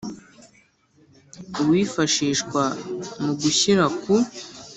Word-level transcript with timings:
Uwifashishwa 1.61 2.63
mu 3.23 3.33
gushyira 3.41 3.85
ku 4.01 4.13